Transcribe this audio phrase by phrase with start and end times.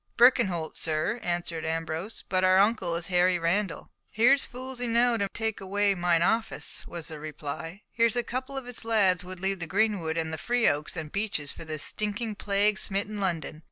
[0.17, 5.61] "Birkenholt, sir," answered Ambrose, "but our uncle is Harry Randall." "Here's fools enow to take
[5.61, 7.83] away mine office," was the reply.
[7.91, 11.51] "Here's a couple of lads would leave the greenwood and the free oaks and beeches,
[11.51, 13.59] for this stinking, plague smitten London."